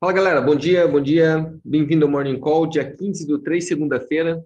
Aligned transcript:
Fala 0.00 0.12
galera, 0.12 0.40
bom 0.40 0.56
dia, 0.56 0.86
bom 0.88 1.00
dia, 1.00 1.52
bem-vindo 1.64 2.06
ao 2.06 2.10
Morning 2.10 2.38
Call, 2.38 2.66
dia 2.66 2.90
15 2.94 3.26
do 3.26 3.38
3, 3.38 3.66
segunda-feira. 3.66 4.42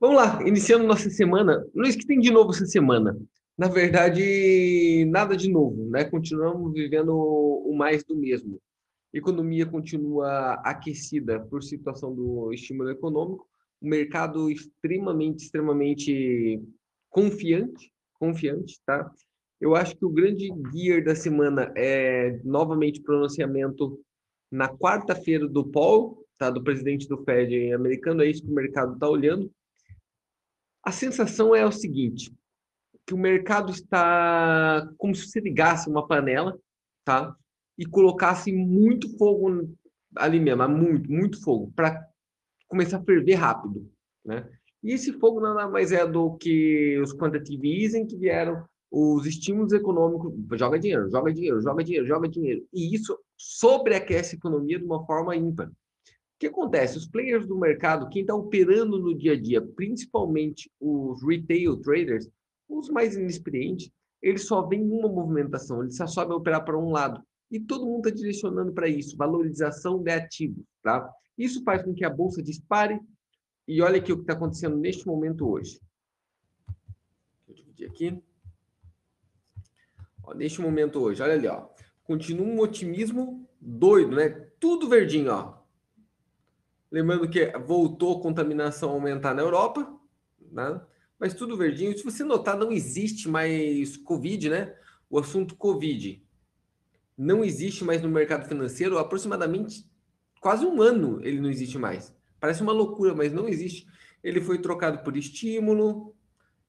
Vamos 0.00 0.16
lá, 0.16 0.46
iniciando 0.46 0.86
nossa 0.86 1.08
semana. 1.10 1.64
Luiz, 1.74 1.94
o 1.94 1.98
que 1.98 2.06
tem 2.06 2.20
de 2.20 2.30
novo 2.30 2.50
essa 2.50 2.66
semana? 2.66 3.18
Na 3.56 3.68
verdade, 3.68 5.04
nada 5.06 5.36
de 5.36 5.50
novo, 5.50 5.88
né? 5.90 6.04
Continuamos 6.04 6.72
vivendo 6.72 7.14
o 7.16 7.74
mais 7.76 8.04
do 8.04 8.16
mesmo. 8.16 8.60
Economia 9.12 9.66
continua 9.66 10.54
aquecida 10.64 11.40
por 11.40 11.62
situação 11.62 12.14
do 12.14 12.52
estímulo 12.52 12.90
econômico, 12.90 13.46
o 13.80 13.88
mercado 13.88 14.50
extremamente, 14.50 15.44
extremamente 15.44 16.60
confiante, 17.10 17.90
confiante, 18.18 18.78
tá? 18.84 19.10
Eu 19.60 19.74
acho 19.74 19.96
que 19.96 20.04
o 20.04 20.10
grande 20.10 20.48
gear 20.72 21.02
da 21.02 21.14
semana 21.14 21.72
é 21.76 22.40
novamente 22.44 23.00
pronunciamento 23.00 24.00
na 24.50 24.68
quarta-feira 24.68 25.46
do 25.46 25.64
Paul, 25.64 26.24
tá, 26.36 26.50
do 26.50 26.62
presidente 26.62 27.08
do 27.08 27.22
Fed 27.24 27.72
americano, 27.72 28.22
é 28.22 28.26
isso 28.26 28.42
que 28.42 28.50
o 28.50 28.54
mercado 28.54 28.94
está 28.94 29.08
olhando. 29.08 29.50
A 30.82 30.92
sensação 30.92 31.54
é 31.54 31.66
o 31.66 31.72
seguinte, 31.72 32.32
que 33.06 33.14
o 33.14 33.18
mercado 33.18 33.72
está 33.72 34.88
como 34.96 35.14
se 35.14 35.28
você 35.28 35.40
ligasse 35.40 35.88
uma 35.88 36.06
panela, 36.06 36.58
tá? 37.04 37.34
E 37.76 37.84
colocasse 37.84 38.52
muito 38.52 39.16
fogo 39.18 39.74
ali 40.16 40.40
mesmo, 40.40 40.68
muito, 40.68 41.10
muito 41.10 41.42
fogo, 41.42 41.72
para 41.74 42.06
começar 42.66 42.98
a 42.98 43.04
ferver 43.04 43.34
rápido, 43.34 43.90
né? 44.24 44.48
E 44.82 44.92
esse 44.92 45.12
fogo 45.12 45.40
nada 45.40 45.68
mais 45.68 45.90
é 45.90 46.06
do 46.06 46.36
que 46.36 46.98
os 47.00 47.12
quantitative 47.12 47.82
easing 47.82 48.06
que 48.06 48.16
vieram 48.16 48.64
os 48.90 49.26
estímulos 49.26 49.72
econômicos, 49.72 50.32
joga 50.58 50.78
dinheiro, 50.78 51.10
joga 51.10 51.32
dinheiro, 51.32 51.60
joga 51.60 51.84
dinheiro, 51.84 52.06
joga 52.06 52.28
dinheiro. 52.28 52.66
E 52.72 52.94
isso 52.94 53.18
sobreaquece 53.36 54.34
a 54.34 54.38
economia 54.38 54.78
de 54.78 54.84
uma 54.84 55.04
forma 55.04 55.36
ímpar. 55.36 55.68
O 55.68 55.72
que 56.38 56.46
acontece? 56.46 56.96
Os 56.96 57.06
players 57.06 57.46
do 57.46 57.58
mercado, 57.58 58.08
quem 58.08 58.22
está 58.22 58.34
operando 58.34 58.98
no 58.98 59.16
dia 59.16 59.32
a 59.32 59.40
dia, 59.40 59.60
principalmente 59.60 60.70
os 60.80 61.22
retail 61.22 61.76
traders, 61.78 62.28
os 62.68 62.88
mais 62.88 63.16
inexperientes, 63.16 63.90
eles 64.22 64.46
só 64.46 64.62
veem 64.62 64.82
uma 64.82 65.08
movimentação, 65.08 65.82
eles 65.82 65.96
só 65.96 66.06
sabem 66.06 66.36
operar 66.36 66.64
para 66.64 66.78
um 66.78 66.90
lado. 66.90 67.22
E 67.50 67.58
todo 67.58 67.86
mundo 67.86 68.06
está 68.06 68.16
direcionando 68.16 68.72
para 68.72 68.88
isso, 68.88 69.16
valorização 69.16 70.02
de 70.02 70.10
ativos. 70.10 70.64
Tá? 70.82 71.10
Isso 71.36 71.62
faz 71.62 71.82
com 71.82 71.94
que 71.94 72.04
a 72.04 72.10
bolsa 72.10 72.42
dispare. 72.42 73.00
E 73.66 73.82
olha 73.82 73.98
aqui 73.98 74.12
o 74.12 74.16
que 74.16 74.22
está 74.22 74.32
acontecendo 74.32 74.76
neste 74.76 75.06
momento 75.06 75.48
hoje. 75.48 75.80
Deixa 77.46 77.62
eu 77.62 77.66
dividir 77.66 77.88
aqui. 77.88 78.22
Ó, 80.28 80.34
neste 80.34 80.60
momento 80.60 81.00
hoje, 81.00 81.22
olha 81.22 81.34
ali, 81.34 81.48
ó. 81.48 81.68
Continua 82.04 82.46
um 82.46 82.60
otimismo 82.60 83.48
doido, 83.60 84.16
né? 84.16 84.28
Tudo 84.60 84.88
verdinho, 84.88 85.32
ó. 85.32 85.58
Lembrando 86.90 87.28
que 87.28 87.46
voltou 87.58 88.18
a 88.18 88.22
contaminação 88.22 88.90
a 88.90 88.92
aumentar 88.92 89.34
na 89.34 89.42
Europa, 89.42 89.90
né? 90.50 90.80
Mas 91.18 91.34
tudo 91.34 91.56
verdinho. 91.56 91.96
Se 91.96 92.04
você 92.04 92.24
notar, 92.24 92.56
não 92.56 92.70
existe 92.70 93.28
mais 93.28 93.96
Covid, 93.96 94.48
né? 94.48 94.74
O 95.10 95.18
assunto 95.18 95.56
Covid 95.56 96.22
não 97.16 97.44
existe 97.44 97.84
mais 97.84 98.02
no 98.02 98.08
mercado 98.08 98.46
financeiro. 98.46 98.98
Aproximadamente 98.98 99.90
quase 100.40 100.64
um 100.64 100.80
ano 100.80 101.20
ele 101.22 101.40
não 101.40 101.50
existe 101.50 101.78
mais. 101.78 102.14
Parece 102.40 102.62
uma 102.62 102.72
loucura, 102.72 103.14
mas 103.14 103.32
não 103.32 103.48
existe. 103.48 103.86
Ele 104.22 104.40
foi 104.40 104.58
trocado 104.58 105.02
por 105.02 105.16
estímulo, 105.16 106.14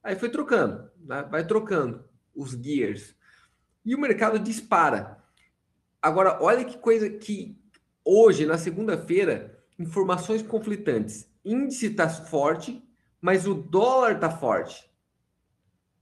aí 0.02 0.16
foi 0.16 0.28
trocando, 0.28 0.90
né? 0.98 1.22
vai 1.30 1.46
trocando 1.46 2.04
os 2.34 2.52
gears 2.52 3.14
e 3.84 3.94
o 3.94 4.00
mercado 4.00 4.38
dispara. 4.38 5.18
Agora, 6.00 6.38
olha 6.42 6.64
que 6.64 6.78
coisa 6.78 7.08
que 7.10 7.58
hoje, 8.04 8.46
na 8.46 8.58
segunda-feira, 8.58 9.58
informações 9.78 10.42
conflitantes. 10.42 11.28
Índice 11.44 11.86
está 11.86 12.08
forte, 12.08 12.82
mas 13.20 13.46
o 13.46 13.54
dólar 13.54 14.14
está 14.14 14.30
forte. 14.30 14.90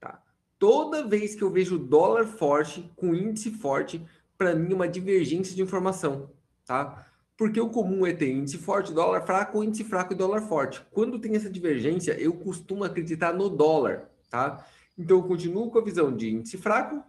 Tá? 0.01 0.23
Toda 0.59 1.07
vez 1.07 1.35
que 1.35 1.43
eu 1.43 1.51
vejo 1.51 1.77
o 1.77 1.79
dólar 1.79 2.27
forte, 2.27 2.91
com 2.97 3.15
índice 3.15 3.51
forte, 3.51 4.05
para 4.37 4.55
mim 4.55 4.73
é 4.73 4.75
uma 4.75 4.89
divergência 4.89 5.55
de 5.55 5.63
informação. 5.63 6.31
Tá? 6.65 7.07
Porque 7.37 7.61
o 7.61 7.71
comum 7.71 8.05
é 8.05 8.13
ter 8.13 8.33
índice 8.33 8.59
forte, 8.59 8.93
dólar 8.93 9.25
fraco, 9.25 9.63
índice 9.63 9.85
fraco 9.85 10.13
e 10.13 10.17
dólar 10.17 10.43
forte. 10.43 10.85
Quando 10.91 11.21
tem 11.21 11.37
essa 11.37 11.49
divergência, 11.49 12.13
eu 12.21 12.33
costumo 12.35 12.83
acreditar 12.83 13.33
no 13.33 13.49
dólar. 13.49 14.11
Tá? 14.29 14.67
Então, 14.97 15.19
eu 15.19 15.23
continuo 15.23 15.71
com 15.71 15.79
a 15.79 15.85
visão 15.85 16.15
de 16.15 16.31
índice 16.31 16.59
fraco, 16.59 17.03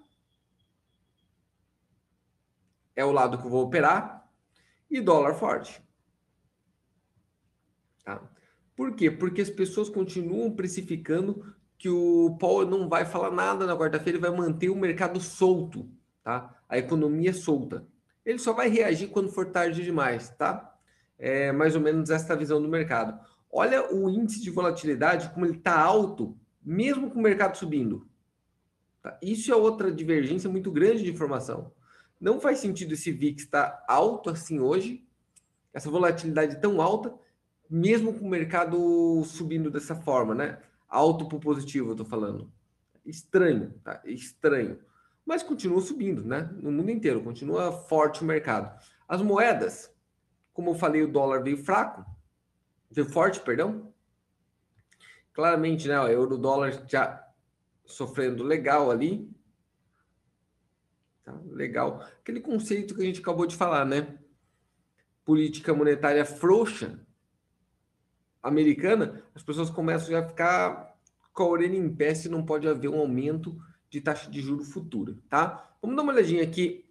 é 3.00 3.06
o 3.06 3.14
lado 3.14 3.38
que 3.38 3.46
eu 3.46 3.50
vou 3.50 3.64
operar, 3.64 4.30
e 4.92 5.00
dólar 5.00 5.34
forte. 5.36 5.82
Tá? 8.04 8.22
Por 8.76 8.94
quê? 8.94 9.10
Porque 9.10 9.42
as 9.42 9.50
pessoas 9.50 9.90
continuam 9.90 10.52
precificando 10.52 11.56
que 11.78 11.88
o 11.88 12.36
Paul 12.38 12.66
não 12.66 12.90
vai 12.90 13.06
falar 13.06 13.32
nada 13.32 13.66
na 13.66 13.78
quarta-feira 13.78 14.18
e 14.18 14.22
vai 14.22 14.32
manter 14.32 14.70
o 14.70 14.76
mercado 14.76 15.22
solto, 15.22 15.90
tá? 16.22 16.62
A 16.68 16.78
economia 16.78 17.34
solta. 17.34 17.88
Ele 18.26 18.38
só 18.38 18.52
vai 18.52 18.68
reagir 18.68 19.08
quando 19.08 19.32
for 19.32 19.46
tarde 19.46 19.82
demais, 19.82 20.30
tá? 20.32 20.76
É 21.18 21.54
mais 21.54 21.76
ou 21.76 21.82
menos 21.82 22.10
essa 22.10 22.36
visão 22.36 22.62
do 22.62 22.68
mercado. 22.68 23.18
Olha 23.50 23.94
o 23.94 24.10
índice 24.10 24.42
de 24.42 24.50
volatilidade, 24.50 25.30
como 25.30 25.46
ele 25.46 25.58
está 25.58 25.80
alto, 25.80 26.38
mesmo 26.62 27.10
com 27.10 27.20
o 27.20 27.24
mercado 27.24 27.56
subindo. 27.56 28.06
Tá? 29.02 29.18
Isso 29.22 29.52
é 29.54 29.56
outra 29.56 29.90
divergência 29.90 30.50
muito 30.50 30.70
grande 30.70 31.04
de 31.04 31.12
informação. 31.12 31.72
Não 32.20 32.40
faz 32.40 32.60
sentido 32.60 32.94
esse 32.94 33.12
VIX 33.12 33.44
estar 33.44 33.84
alto 33.88 34.30
assim 34.30 34.60
hoje, 34.60 35.08
essa 35.74 35.90
volatilidade 35.90 36.60
tão 36.60 36.82
alta, 36.82 37.14
mesmo 37.70 38.14
com 38.14 38.26
o 38.26 38.30
mercado 38.30 39.24
subindo 39.24 39.70
dessa 39.70 39.96
forma, 39.96 40.36
né? 40.36 40.60
Alto 40.88 41.28
para 41.28 41.40
positivo, 41.40 41.92
eu 41.92 41.96
tô 41.96 42.04
falando. 42.04 42.52
Estranho, 43.06 43.74
tá? 43.84 44.02
Estranho. 44.04 44.80
Mas 45.26 45.44
continua 45.44 45.80
subindo, 45.80 46.26
né? 46.26 46.50
No 46.60 46.72
mundo 46.72 46.90
inteiro, 46.90 47.24
continua 47.24 47.72
forte 47.72 48.24
o 48.24 48.26
mercado. 48.26 48.76
As 49.08 49.22
moedas, 49.22 49.94
como 50.54 50.72
eu 50.72 50.76
falei, 50.76 51.04
o 51.04 51.12
dólar 51.12 51.44
veio 51.44 51.64
fraco, 51.64 52.04
veio 52.90 53.08
forte, 53.08 53.40
perdão. 53.40 53.94
Claramente, 55.32 55.88
né? 55.88 56.00
O 56.02 56.08
euro 56.08 56.38
dólar 56.38 56.84
já 56.88 57.26
sofrendo 57.86 58.44
legal 58.44 58.90
ali. 58.90 59.30
Tá? 61.30 61.40
Legal. 61.52 62.02
Aquele 62.20 62.42
conceito 62.42 62.96
que 62.96 63.02
a 63.02 63.06
gente 63.06 63.22
acabou 63.22 63.46
de 63.46 63.56
falar, 63.56 63.86
né? 63.86 64.18
Política 65.24 65.74
monetária 65.74 66.26
frouxa 66.26 67.00
americana, 68.42 69.22
as 69.36 69.44
pessoas 69.44 69.70
começam 69.70 70.18
a 70.18 70.28
ficar 70.28 70.98
com 71.34 71.44
a 71.44 71.48
orelha 71.48 71.76
em 71.76 71.94
pé 71.94 72.16
se 72.16 72.30
não 72.30 72.44
pode 72.44 72.68
haver 72.68 72.90
um 72.90 73.00
aumento 73.00 73.62
de 73.90 74.02
taxa 74.02 74.30
de 74.32 74.42
juro 74.42 74.64
futura, 74.64 75.16
tá? 75.30 75.76
Vamos 75.82 75.96
dar 75.96 76.04
uma 76.04 76.14
olhadinha 76.14 76.44
aqui. 76.44 76.86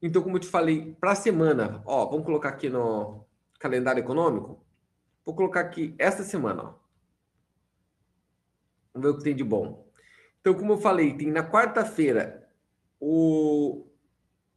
Então, 0.00 0.22
como 0.22 0.36
eu 0.36 0.40
te 0.40 0.46
falei, 0.46 0.94
para 1.00 1.12
a 1.12 1.16
semana, 1.16 1.82
ó, 1.84 2.06
vamos 2.06 2.24
colocar 2.24 2.50
aqui 2.50 2.68
no 2.68 3.26
calendário 3.58 4.00
econômico. 4.00 4.64
Vou 5.24 5.34
colocar 5.34 5.60
aqui 5.60 5.94
esta 5.98 6.22
semana, 6.22 6.62
ó. 6.62 6.74
Vamos 8.94 9.08
ver 9.08 9.14
o 9.14 9.18
que 9.18 9.24
tem 9.24 9.34
de 9.34 9.44
bom. 9.44 9.90
Então, 10.40 10.54
como 10.54 10.74
eu 10.74 10.78
falei, 10.78 11.16
tem 11.16 11.30
na 11.30 11.42
quarta-feira 11.42 12.45
o 13.00 13.86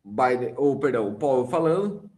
Biden, 0.03 0.53
ou 0.57 0.79
perdão, 0.79 1.11
o 1.11 1.17
Paulo 1.17 1.47
falando, 1.47 2.09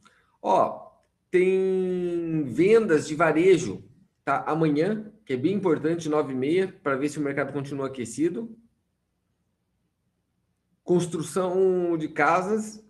ó, 0.41 0.91
tem 1.29 2.43
vendas 2.43 3.07
de 3.07 3.15
varejo, 3.15 3.83
tá? 4.23 4.43
Amanhã, 4.45 5.11
que 5.25 5.33
é 5.33 5.37
bem 5.37 5.53
importante, 5.53 6.09
nove 6.09 6.33
e 6.33 6.35
meia, 6.35 6.71
para 6.83 6.95
ver 6.95 7.09
se 7.09 7.19
o 7.19 7.21
mercado 7.21 7.53
continua 7.53 7.87
aquecido. 7.87 8.57
Construção 10.83 11.97
de 11.97 12.09
casas. 12.09 12.83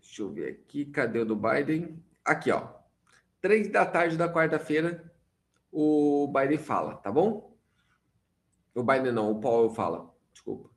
Deixa 0.00 0.22
eu 0.22 0.32
ver 0.32 0.50
aqui, 0.50 0.86
cadê 0.86 1.20
o 1.20 1.24
do 1.24 1.36
Biden? 1.36 2.02
Aqui, 2.24 2.50
ó. 2.50 2.68
Três 3.40 3.68
da 3.70 3.84
tarde 3.84 4.16
da 4.16 4.32
quarta-feira, 4.32 5.12
o 5.70 6.32
Biden 6.32 6.58
fala, 6.58 6.96
tá 6.96 7.12
bom? 7.12 7.56
O 8.74 8.82
Biden 8.82 9.12
não, 9.12 9.30
o 9.30 9.40
Paulo 9.40 9.70
fala, 9.70 10.12
desculpa. 10.32 10.73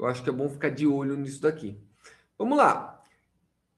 Eu 0.00 0.06
acho 0.06 0.24
que 0.24 0.30
é 0.30 0.32
bom 0.32 0.48
ficar 0.48 0.70
de 0.70 0.86
olho 0.86 1.14
nisso 1.14 1.42
daqui. 1.42 1.78
Vamos 2.38 2.56
lá. 2.56 3.04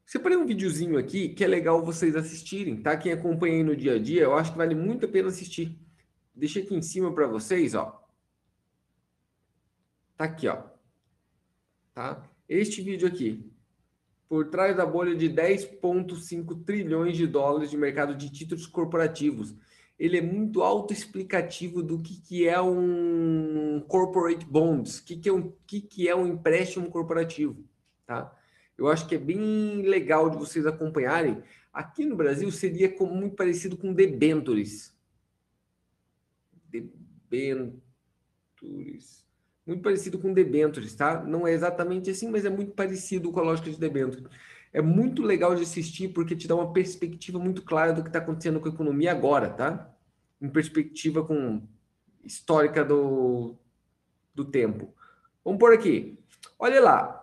Separei 0.07 0.39
um 0.39 0.47
videozinho 0.47 0.97
aqui 0.97 1.31
que 1.31 1.43
é 1.43 1.49
legal 1.49 1.85
vocês 1.85 2.15
assistirem, 2.15 2.81
tá? 2.81 2.97
Quem 2.97 3.11
acompanha 3.11 3.57
aí 3.57 3.65
no 3.65 3.75
dia 3.75 3.97
a 3.97 3.99
dia, 3.99 4.23
eu 4.23 4.37
acho 4.37 4.53
que 4.53 4.59
vale 4.59 4.73
muito 4.73 5.05
a 5.05 5.09
pena 5.09 5.27
assistir. 5.27 5.77
Deixei 6.33 6.63
aqui 6.63 6.77
em 6.77 6.81
cima 6.81 7.13
para 7.13 7.27
vocês, 7.27 7.75
ó. 7.75 8.07
Tá 10.17 10.27
aqui, 10.27 10.47
ó. 10.47 10.63
Tá? 11.93 12.23
Este 12.49 12.83
vídeo 12.83 13.09
aqui. 13.09 13.53
Por 14.29 14.49
trás 14.49 14.77
da 14.77 14.87
bolha 14.87 15.17
de 15.17 15.29
10,5 15.29 16.65
trilhões 16.65 17.17
de 17.17 17.27
dólares 17.27 17.69
de 17.69 17.77
mercado 17.77 18.15
de 18.15 18.31
títulos 18.31 18.69
corporativos 18.69 19.57
ele 19.99 20.19
é 20.19 20.23
muito 20.23 20.63
autoexplicativo 20.63 21.83
do 21.83 21.99
que, 22.01 22.21
que 22.21 22.49
é 22.49 22.61
um 22.61 23.81
corporate 23.87 24.45
bonds, 24.45 24.99
o 24.99 25.05
que, 25.05 25.17
que, 25.17 25.29
é 25.29 25.33
um, 25.33 25.53
que, 25.67 25.81
que 25.81 26.09
é 26.09 26.17
um 26.17 26.27
empréstimo 26.27 26.91
corporativo, 26.91 27.65
tá? 28.07 28.37
Eu 28.77 28.89
acho 28.89 29.07
que 29.07 29.15
é 29.15 29.19
bem 29.19 29.83
legal 29.83 30.29
de 30.29 30.37
vocês 30.37 30.67
acompanharem. 30.67 31.43
Aqui 31.73 32.05
no 32.05 32.17
Brasil 32.17 32.51
seria 32.51 32.91
como, 32.91 33.15
muito 33.15 33.37
parecido 33.37 33.77
com 33.77 33.93
debentures. 33.93 34.93
Debentures. 37.31 37.83
Muito 39.65 39.83
parecido 39.83 40.19
com 40.19 40.33
debentures, 40.33 40.95
tá? 40.97 41.23
Não 41.23 41.47
é 41.47 41.53
exatamente 41.53 42.11
assim, 42.11 42.29
mas 42.29 42.45
é 42.45 42.51
muito 42.51 42.73
parecido 42.73 43.31
com 43.31 43.39
a 43.39 43.45
lógica 43.45 43.71
de 43.71 43.79
debentures. 43.79 44.25
É 44.73 44.81
muito 44.81 45.23
legal 45.23 45.55
de 45.55 45.63
assistir 45.63 46.09
porque 46.09 46.35
te 46.35 46.49
dá 46.49 46.55
uma 46.55 46.73
perspectiva 46.73 47.39
muito 47.39 47.63
clara 47.63 47.93
do 47.93 48.03
que 48.03 48.09
está 48.09 48.19
acontecendo 48.19 48.59
com 48.59 48.69
a 48.69 48.73
economia 48.73 49.11
agora, 49.11 49.51
tá? 49.51 49.95
Em 50.41 50.49
perspectiva 50.49 51.23
com 51.25 51.63
histórica 52.25 52.85
do, 52.85 53.57
do 54.35 54.45
tempo. 54.45 54.95
Vamos 55.45 55.59
por 55.59 55.73
aqui. 55.73 56.19
Olha 56.59 56.81
lá. 56.81 57.19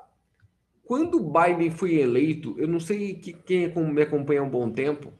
Quando 0.84 1.19
Biden 1.19 1.69
foi 1.69 1.96
eleito, 1.96 2.56
eu 2.57 2.68
não 2.68 2.80
sei 2.80 3.13
que, 3.13 3.34
quem 3.34 3.72
me 3.75 4.01
acompanha 4.01 4.42
há 4.42 4.44
um 4.44 4.50
bom 4.50 4.72
tempo, 4.72 5.13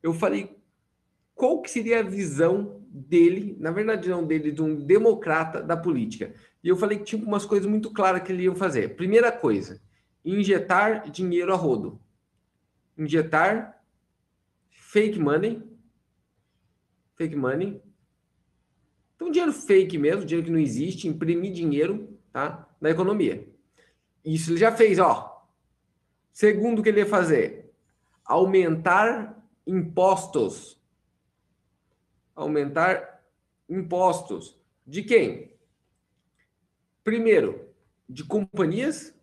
eu 0.00 0.14
falei 0.14 0.56
qual 1.34 1.60
que 1.60 1.70
seria 1.70 1.98
a 1.98 2.02
visão 2.02 2.80
dele, 2.88 3.56
na 3.58 3.70
verdade 3.70 4.08
não 4.08 4.24
dele, 4.24 4.52
de 4.52 4.62
um 4.62 4.74
democrata 4.76 5.62
da 5.62 5.76
política. 5.76 6.32
E 6.62 6.68
eu 6.68 6.76
falei 6.76 6.98
que 6.98 7.04
tinha 7.04 7.24
umas 7.24 7.44
coisas 7.44 7.68
muito 7.68 7.92
claras 7.92 8.22
que 8.22 8.30
ele 8.30 8.44
ia 8.44 8.54
fazer. 8.54 8.94
Primeira 8.94 9.32
coisa, 9.32 9.80
injetar 10.24 11.10
dinheiro 11.10 11.52
a 11.52 11.56
rodo. 11.56 12.00
Injetar 12.96 13.82
fake 14.70 15.18
money. 15.18 15.62
Fake 17.14 17.36
money. 17.36 17.82
Então, 19.14 19.30
dinheiro 19.30 19.52
fake 19.52 19.98
mesmo, 19.98 20.24
dinheiro 20.24 20.46
que 20.46 20.52
não 20.52 20.58
existe, 20.58 21.06
imprimir 21.06 21.52
dinheiro 21.52 22.18
tá, 22.32 22.68
na 22.80 22.90
economia. 22.90 23.46
Isso 24.24 24.50
ele 24.50 24.58
já 24.58 24.72
fez, 24.72 24.98
ó. 24.98 25.46
Segundo 26.32 26.82
que 26.82 26.88
ele 26.88 27.00
ia 27.00 27.06
fazer, 27.06 27.70
aumentar 28.24 29.44
impostos. 29.66 30.80
Aumentar 32.34 33.22
impostos. 33.68 34.58
De 34.86 35.02
quem? 35.02 35.52
Primeiro, 37.04 37.68
de 38.08 38.24
companhias 38.24 39.14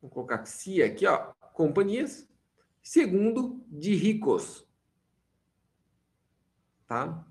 Vou 0.00 0.10
colocar 0.10 0.44
se 0.44 0.82
aqui, 0.82 1.06
ó, 1.06 1.32
companhias. 1.52 2.28
Segundo, 2.82 3.64
de 3.68 3.94
ricos. 3.94 4.66
Tá? 6.86 7.24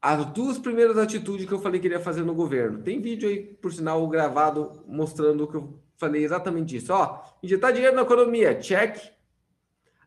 As 0.00 0.26
duas 0.26 0.58
primeiras 0.58 0.98
atitudes 0.98 1.46
que 1.46 1.52
eu 1.52 1.58
falei 1.58 1.80
que 1.80 1.86
iria 1.86 2.00
fazer 2.00 2.22
no 2.22 2.34
governo. 2.34 2.82
Tem 2.82 3.00
vídeo 3.00 3.28
aí, 3.28 3.42
por 3.42 3.72
sinal, 3.72 4.06
gravado, 4.08 4.84
mostrando 4.86 5.48
que 5.48 5.56
eu 5.56 5.82
falei 5.96 6.22
exatamente 6.22 6.76
isso. 6.76 6.92
Ó, 6.92 7.22
injetar 7.42 7.72
dinheiro 7.72 7.96
na 7.96 8.02
economia, 8.02 8.60
check. 8.60 8.98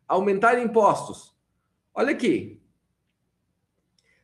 Aumentar 0.08 0.60
impostos. 0.60 1.36
Olha 1.94 2.12
aqui. 2.12 2.62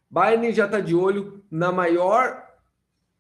Biden 0.10 0.54
já 0.54 0.66
está 0.66 0.80
de 0.80 0.96
olho 0.96 1.44
na 1.50 1.72
maior 1.72 2.46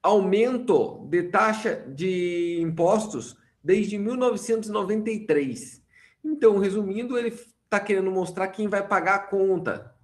aumento 0.02 1.06
de 1.10 1.24
taxa 1.24 1.84
de 1.88 2.60
impostos 2.62 3.36
desde 3.66 3.98
1993. 3.98 5.84
Então, 6.24 6.60
resumindo, 6.60 7.18
ele 7.18 7.30
está 7.30 7.80
querendo 7.80 8.12
mostrar 8.12 8.48
quem 8.50 8.68
vai 8.68 8.88
pagar 8.88 9.16
a 9.16 9.28
conta. 9.28 9.98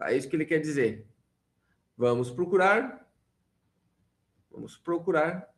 É 0.00 0.16
isso 0.16 0.26
que 0.26 0.34
ele 0.34 0.46
quer 0.46 0.58
dizer. 0.58 1.06
Vamos 1.98 2.30
procurar. 2.30 3.06
Vamos 4.50 4.78
procurar. 4.78 5.54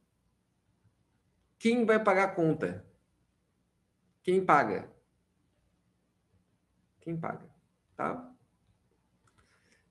Quem 1.56 1.86
vai 1.86 2.02
pagar 2.02 2.24
a 2.24 2.32
conta? 2.32 2.84
Quem 4.24 4.44
paga? 4.44 4.90
Quem 7.00 7.16
paga? 7.16 7.48
Tá? 7.96 8.28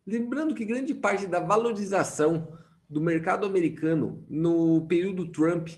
Lembrando 0.06 0.54
que 0.54 0.66
grande 0.66 0.94
parte 0.94 1.26
da 1.26 1.40
valorização 1.40 2.60
do 2.90 3.00
mercado 3.00 3.46
americano 3.46 4.26
no 4.30 4.86
período 4.88 5.32
Trump 5.32 5.70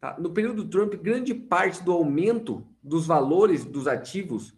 Tá? 0.00 0.16
No 0.18 0.30
período 0.30 0.68
Trump, 0.68 0.94
grande 0.94 1.34
parte 1.34 1.82
do 1.82 1.92
aumento 1.92 2.66
dos 2.82 3.06
valores 3.06 3.64
dos 3.64 3.86
ativos 3.86 4.54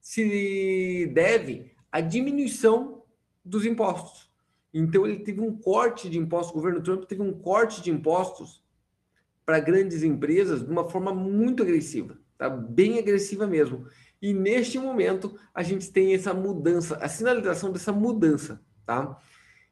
se 0.00 1.10
deve 1.12 1.72
à 1.92 2.00
diminuição 2.00 3.02
dos 3.44 3.66
impostos. 3.66 4.30
Então, 4.72 5.06
ele 5.06 5.20
teve 5.20 5.40
um 5.40 5.56
corte 5.56 6.08
de 6.08 6.18
impostos, 6.18 6.52
o 6.52 6.54
governo 6.54 6.82
Trump 6.82 7.04
teve 7.04 7.22
um 7.22 7.32
corte 7.32 7.82
de 7.82 7.90
impostos 7.90 8.62
para 9.44 9.60
grandes 9.60 10.02
empresas 10.02 10.64
de 10.64 10.70
uma 10.70 10.88
forma 10.88 11.14
muito 11.14 11.62
agressiva, 11.62 12.18
tá? 12.36 12.48
bem 12.48 12.98
agressiva 12.98 13.46
mesmo. 13.46 13.86
E 14.20 14.32
neste 14.32 14.78
momento, 14.78 15.38
a 15.54 15.62
gente 15.62 15.90
tem 15.90 16.14
essa 16.14 16.34
mudança, 16.34 16.96
a 16.96 17.08
sinalização 17.08 17.70
dessa 17.70 17.92
mudança. 17.92 18.60
Tá? 18.84 19.20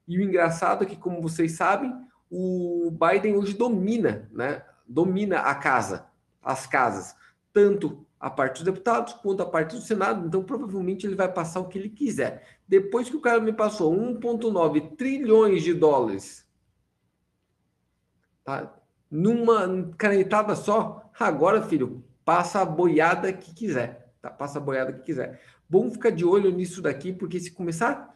E 0.06 0.18
o 0.18 0.22
engraçado 0.22 0.84
é 0.84 0.86
que, 0.86 0.96
como 0.96 1.22
vocês 1.22 1.52
sabem, 1.52 1.92
o 2.30 2.90
Biden 2.90 3.36
hoje 3.36 3.54
domina 3.54 4.28
né, 4.32 4.62
domina 4.86 5.40
a 5.40 5.54
casa, 5.54 6.06
as 6.42 6.66
casas, 6.66 7.14
tanto 7.52 8.06
a 8.18 8.30
parte 8.30 8.56
dos 8.56 8.72
deputados 8.72 9.12
quanto 9.14 9.42
a 9.42 9.46
parte 9.46 9.76
do 9.76 9.82
Senado, 9.82 10.26
então 10.26 10.42
provavelmente 10.42 11.06
ele 11.06 11.14
vai 11.14 11.30
passar 11.30 11.60
o 11.60 11.68
que 11.68 11.78
ele 11.78 11.90
quiser. 11.90 12.58
Depois 12.66 13.08
que 13.08 13.16
o 13.16 13.20
cara 13.20 13.40
me 13.40 13.52
passou 13.52 13.94
1,9 13.94 14.96
trilhões 14.96 15.62
de 15.62 15.74
dólares, 15.74 16.46
tá? 18.42 18.74
numa 19.10 19.92
canetada 19.96 20.56
só, 20.56 21.10
agora, 21.20 21.62
filho, 21.62 22.04
passa 22.24 22.62
a 22.62 22.64
boiada 22.64 23.32
que 23.32 23.54
quiser, 23.54 24.12
tá? 24.20 24.30
Passa 24.30 24.58
a 24.58 24.60
boiada 24.60 24.92
que 24.92 25.02
quiser. 25.02 25.40
Bom 25.68 25.90
ficar 25.90 26.10
de 26.10 26.24
olho 26.24 26.50
nisso 26.50 26.82
daqui, 26.82 27.12
porque 27.12 27.38
se 27.38 27.52
começar 27.52 28.12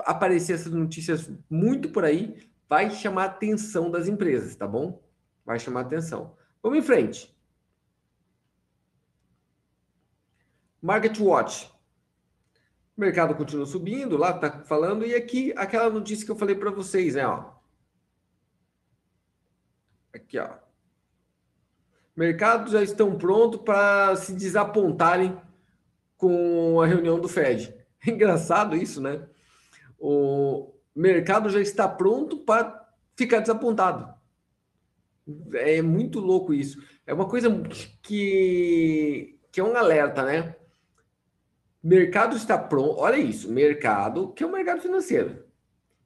a 0.00 0.10
aparecer 0.12 0.52
essas 0.52 0.72
notícias 0.72 1.30
muito 1.48 1.88
por 1.88 2.04
aí, 2.04 2.48
vai 2.68 2.90
chamar 2.90 3.22
a 3.22 3.26
atenção 3.26 3.90
das 3.90 4.06
empresas, 4.06 4.54
tá 4.54 4.66
bom? 4.66 5.02
Vai 5.44 5.58
chamar 5.58 5.82
atenção. 5.82 6.36
Vamos 6.62 6.78
em 6.78 6.82
frente. 6.82 7.34
Market 10.80 11.18
Watch. 11.20 11.70
O 12.96 13.00
mercado 13.00 13.34
continua 13.34 13.66
subindo, 13.66 14.16
lá 14.16 14.32
tá 14.32 14.62
falando, 14.64 15.06
e 15.06 15.14
aqui 15.14 15.52
aquela 15.56 15.88
notícia 15.88 16.24
que 16.24 16.30
eu 16.30 16.36
falei 16.36 16.54
para 16.54 16.70
vocês, 16.70 17.14
né? 17.14 17.26
Ó. 17.26 17.52
Aqui, 20.12 20.38
ó. 20.38 20.50
Mercados 22.14 22.72
já 22.72 22.82
estão 22.82 23.16
prontos 23.16 23.62
para 23.62 24.16
se 24.16 24.34
desapontarem 24.34 25.40
com 26.16 26.80
a 26.80 26.86
reunião 26.86 27.18
do 27.18 27.28
Fed. 27.28 27.74
É 28.06 28.10
engraçado 28.12 28.76
isso, 28.76 29.00
né? 29.00 29.26
O 29.98 30.74
mercado 30.94 31.48
já 31.48 31.60
está 31.60 31.88
pronto 31.88 32.38
para 32.38 32.88
ficar 33.16 33.40
desapontado. 33.40 34.19
É 35.54 35.82
muito 35.82 36.20
louco 36.20 36.52
isso. 36.54 36.82
É 37.06 37.12
uma 37.12 37.28
coisa 37.28 37.50
que, 38.02 39.38
que 39.50 39.60
é 39.60 39.64
um 39.64 39.76
alerta, 39.76 40.24
né? 40.24 40.56
Mercado 41.82 42.36
está 42.36 42.58
pronto. 42.58 42.98
Olha 42.98 43.16
isso, 43.16 43.50
mercado, 43.50 44.32
que 44.32 44.44
é 44.44 44.46
o 44.46 44.52
mercado 44.52 44.82
financeiro, 44.82 45.44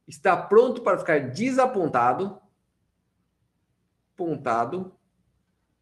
está 0.06 0.36
pronto 0.36 0.82
para 0.82 0.98
ficar 0.98 1.30
desapontado, 1.30 2.40
apontado 4.14 4.94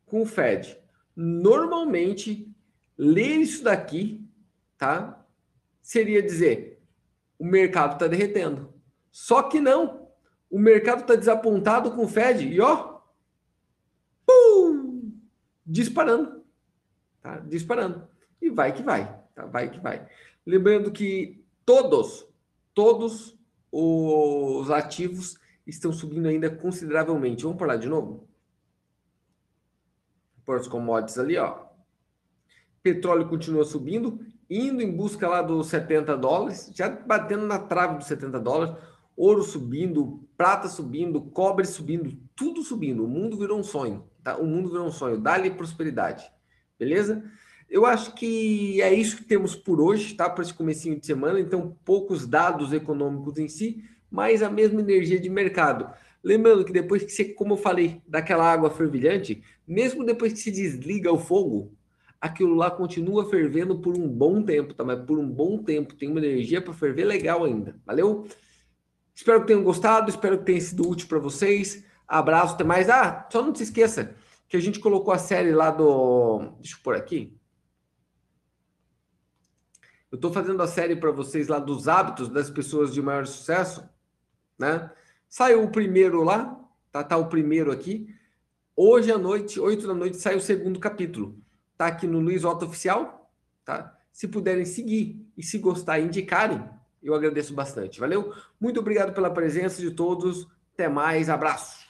com 0.07 0.23
o 0.23 0.27
Fed. 0.27 0.79
Normalmente, 1.15 2.51
ler 2.97 3.37
isso 3.37 3.63
daqui, 3.65 4.27
tá? 4.79 5.25
Seria 5.83 6.23
dizer, 6.23 6.83
o 7.39 7.45
mercado 7.45 7.95
está 7.95 8.07
derretendo. 8.07 8.73
Só 9.11 9.43
que 9.43 9.61
não. 9.61 10.09
O 10.51 10.59
mercado 10.59 11.01
está 11.01 11.15
desapontado 11.15 11.91
com 11.93 12.05
o 12.05 12.09
Fed 12.09 12.47
e 12.47 12.61
ó, 12.61 12.92
disparando. 15.73 16.45
Tá? 17.23 17.39
Disparando. 17.39 18.07
E 18.41 18.51
vai 18.51 18.73
que 18.73 18.83
vai. 18.83 19.21
Tá? 19.35 19.47
Vai 19.47 19.71
que 19.71 19.81
vai. 19.81 20.07
Lembrando 20.47 20.91
que 20.93 21.45
todos, 21.65 22.27
todos 22.75 23.39
os 23.71 24.71
ativos 24.71 25.39
estão 25.67 25.93
subindo 25.93 26.29
ainda 26.29 26.51
consideravelmente. 26.51 27.45
Vamos 27.45 27.59
por 27.59 27.67
lá 27.67 27.77
de 27.77 27.89
novo? 27.89 28.29
Por 30.45 30.61
os 30.61 30.69
commodities 30.69 31.19
ali, 31.19 31.39
ó. 31.39 31.67
Petróleo 32.83 33.29
continua 33.29 33.65
subindo, 33.65 34.21
indo 34.51 34.83
em 34.83 34.91
busca 34.95 35.29
lá 35.29 35.41
dos 35.41 35.69
70 35.69 36.17
dólares, 36.17 36.71
já 36.75 36.91
batendo 36.91 37.47
na 37.47 37.61
trave 37.61 37.97
dos 37.97 38.09
70 38.09 38.41
dólares. 38.41 38.77
Ouro 39.17 39.43
subindo, 39.43 40.29
prata 40.43 40.67
subindo, 40.67 41.21
cobre 41.21 41.65
subindo, 41.65 42.19
tudo 42.35 42.65
subindo. 42.65 43.05
O 43.05 43.09
mundo 43.09 43.37
virou 43.37 43.61
um 43.61 43.63
sonho. 43.63 44.03
Tá? 44.25 44.37
O 44.37 44.45
mundo 44.45 44.71
virou 44.71 44.89
um 44.89 44.91
sonho. 44.91 45.17
Dá-lhe 45.17 45.53
prosperidade. 45.53 46.25
Beleza? 46.77 47.23
Eu 47.71 47.87
acho 47.87 48.13
que 48.13 48.83
é 48.83 48.93
isso 48.93 49.19
que 49.19 49.23
temos 49.23 49.55
por 49.55 49.81
hoje, 49.81 50.15
tá? 50.15 50.29
Para 50.29 50.43
esse 50.43 50.53
comecinho 50.53 50.99
de 50.99 51.07
semana. 51.07 51.39
Então, 51.39 51.77
poucos 51.85 52.27
dados 52.27 52.73
econômicos 52.73 53.39
em 53.39 53.47
si, 53.47 53.85
mas 54.11 54.43
a 54.43 54.51
mesma 54.51 54.81
energia 54.81 55.21
de 55.21 55.31
mercado. 55.31 55.89
Lembrando 56.25 56.65
que 56.65 56.73
depois 56.73 57.05
que 57.05 57.13
você, 57.13 57.25
como 57.25 57.53
eu 57.53 57.59
falei, 57.59 58.03
daquela 58.05 58.53
água 58.53 58.69
fervilhante, 58.69 59.45
mesmo 59.65 60.05
depois 60.05 60.33
que 60.33 60.41
se 60.41 60.51
desliga 60.51 61.13
o 61.13 61.21
fogo, 61.21 61.73
aquilo 62.21 62.57
lá 62.57 62.69
continua 62.69 63.31
fervendo 63.31 63.79
por 63.79 63.97
um 63.97 64.09
bom 64.09 64.43
tempo, 64.43 64.75
tá? 64.75 64.83
Mas 64.83 65.05
por 65.05 65.21
um 65.21 65.29
bom 65.29 65.63
tempo, 65.63 65.95
tem 65.95 66.11
uma 66.11 66.19
energia 66.19 66.61
para 66.61 66.75
ferver 66.75 67.05
legal 67.05 67.45
ainda. 67.45 67.77
Valeu? 67.87 68.27
Espero 69.15 69.41
que 69.41 69.47
tenham 69.47 69.63
gostado, 69.63 70.11
espero 70.11 70.39
que 70.39 70.45
tenha 70.45 70.61
sido 70.61 70.89
útil 70.89 71.09
para 71.09 71.19
vocês. 71.19 71.85
Abraço, 72.07 72.55
até 72.55 72.65
mais. 72.65 72.89
Ah, 72.89 73.29
só 73.31 73.43
não 73.43 73.55
se 73.55 73.63
esqueça 73.63 74.17
que 74.49 74.57
a 74.57 74.61
gente 74.61 74.81
colocou 74.81 75.15
a 75.15 75.19
série 75.19 75.51
lá 75.53 75.71
do. 75.71 76.53
Deixa 76.61 76.77
eu 76.77 76.83
pôr 76.83 76.95
aqui. 76.95 77.35
Eu 80.11 80.17
estou 80.17 80.31
fazendo 80.31 80.63
a 80.63 80.67
série 80.67 80.95
para 80.95 81.11
vocês 81.11 81.49
lá 81.49 81.59
dos 81.59 81.89
hábitos 81.89 82.29
das 82.29 82.51
pessoas 82.51 82.93
de 82.93 83.01
maior 83.01 83.27
sucesso, 83.27 83.89
né? 84.59 84.91
Saiu 85.27 85.65
o 85.65 85.71
primeiro 85.71 86.23
lá, 86.23 86.61
tá? 86.91 87.03
Tá 87.03 87.17
o 87.17 87.31
primeiro 87.31 87.73
aqui. 87.73 88.15
Hoje 88.77 89.11
à 89.11 89.17
noite, 89.17 89.59
8 89.59 89.87
da 89.87 89.95
noite, 89.95 90.19
sai 90.19 90.37
o 90.37 90.41
segundo 90.41 90.79
capítulo. 90.79 91.39
Tá 91.79 91.87
aqui 91.87 92.07
no 92.07 92.21
Luiz 92.21 92.45
Otto 92.45 92.67
Oficial, 92.67 93.33
tá? 93.65 93.99
Se 94.13 94.29
puderem 94.29 94.67
seguir 94.67 95.27
e 95.35 95.43
se 95.43 95.57
gostar 95.57 95.99
indicarem, 95.99 96.63
eu 97.03 97.15
agradeço 97.15 97.55
bastante. 97.55 97.99
Valeu? 98.01 98.33
Muito 98.61 98.81
obrigado 98.81 99.13
pela 99.13 99.31
presença 99.31 99.81
de 99.81 99.91
todos. 99.91 100.47
Até 100.75 100.89
mais. 100.89 101.29
Abraço. 101.29 101.82